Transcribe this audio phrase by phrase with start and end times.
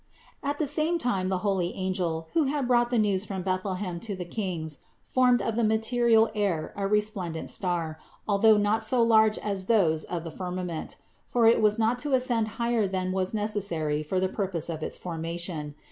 [0.41, 0.49] 556.
[0.51, 4.15] At the same time the holy angel, who had brought the news from Bethlehem to
[4.15, 9.37] the kings, formed of the material air a most resplendent star, although not so large
[9.37, 10.95] as those of the firmament;
[11.29, 14.97] for it was not to ascend higher than was necessary for the purpose of its
[14.97, 15.75] formation.